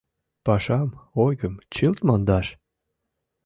Пашам, 0.45 0.89
ойгым 1.25 1.53
чылт 1.75 1.99
мондаш?! 2.07 2.47